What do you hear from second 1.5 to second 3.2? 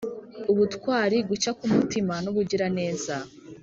ku mutima, n' ubugiraneza